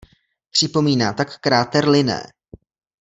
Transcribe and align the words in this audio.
Připomíná 0.51 1.13
tak 1.13 1.39
kráter 1.39 1.89
Linné. 1.89 2.23